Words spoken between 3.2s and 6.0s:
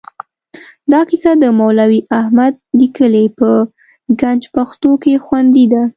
په ګنج پښتو کې خوندي ده.